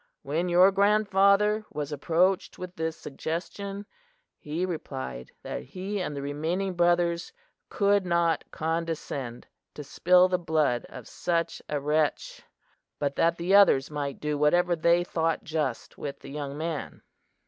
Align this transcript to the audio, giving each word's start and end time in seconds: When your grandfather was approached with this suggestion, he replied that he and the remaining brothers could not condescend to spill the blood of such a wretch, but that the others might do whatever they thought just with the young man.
When 0.23 0.49
your 0.49 0.71
grandfather 0.71 1.63
was 1.71 1.91
approached 1.91 2.57
with 2.57 2.75
this 2.75 2.97
suggestion, 2.97 3.85
he 4.39 4.65
replied 4.65 5.29
that 5.43 5.61
he 5.61 6.01
and 6.01 6.15
the 6.15 6.23
remaining 6.23 6.73
brothers 6.73 7.31
could 7.69 8.03
not 8.03 8.43
condescend 8.49 9.45
to 9.75 9.83
spill 9.83 10.27
the 10.27 10.39
blood 10.39 10.85
of 10.89 11.07
such 11.07 11.61
a 11.69 11.79
wretch, 11.79 12.41
but 12.97 13.15
that 13.17 13.37
the 13.37 13.53
others 13.53 13.91
might 13.91 14.19
do 14.19 14.39
whatever 14.39 14.75
they 14.75 15.03
thought 15.03 15.43
just 15.43 15.99
with 15.99 16.21
the 16.21 16.31
young 16.31 16.57
man. 16.57 17.03